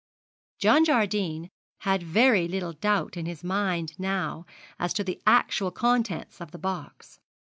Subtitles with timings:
[0.57, 1.51] John Jardine
[1.81, 4.47] had very little doubt in his mind now
[4.79, 7.19] as to the actual contents of the box.